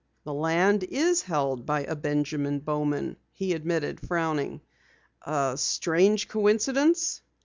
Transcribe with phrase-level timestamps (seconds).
[0.23, 4.59] "The land is held by a Benjamin Bowman," he admitted, frowning.
[5.27, 7.21] "A strange coincidence."